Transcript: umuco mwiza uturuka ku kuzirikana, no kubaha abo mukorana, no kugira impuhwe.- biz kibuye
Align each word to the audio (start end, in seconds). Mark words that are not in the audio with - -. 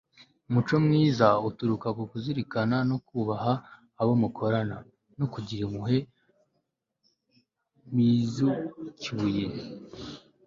umuco 0.47 0.75
mwiza 0.85 1.27
uturuka 1.47 1.87
ku 1.97 2.03
kuzirikana, 2.11 2.77
no 2.89 2.97
kubaha 3.07 3.53
abo 4.01 4.13
mukorana, 4.21 4.75
no 5.17 5.25
kugira 5.33 5.61
impuhwe.- 5.65 5.97
biz 7.93 8.33
kibuye 8.99 9.45